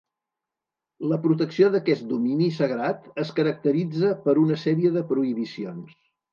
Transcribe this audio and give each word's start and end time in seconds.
La 1.11 1.19
protecció 1.25 1.69
d'aquest 1.75 2.07
domini 2.15 2.49
sagrat 2.57 3.07
es 3.27 3.35
caracteritza 3.43 4.13
per 4.27 4.37
una 4.47 4.61
sèrie 4.67 4.97
de 4.99 5.07
prohibicions. 5.15 5.97